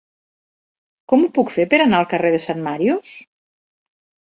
Com 1.13 1.25
ho 1.25 1.29
puc 1.35 1.51
fer 1.59 1.67
per 1.75 1.81
anar 1.85 2.01
al 2.01 2.09
carrer 2.15 2.33
de 2.39 2.41
Sant 2.47 2.67
Màrius? 2.71 3.15